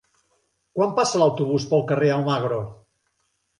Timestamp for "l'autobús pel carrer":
1.25-2.11